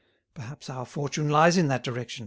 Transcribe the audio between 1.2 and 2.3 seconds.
lies in that direction.